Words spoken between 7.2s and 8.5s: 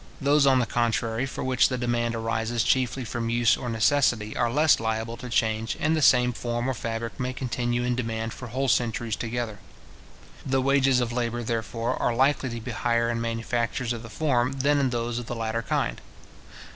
continue in demand for